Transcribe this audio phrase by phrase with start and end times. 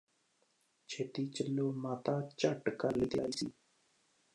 [0.89, 3.51] ਛੇਤੀ ਚੱਲੋ ਮਾਤਾ ਝੱਟ ਕਰ ਲਈ ਤਿਆਰੀ ਸੀ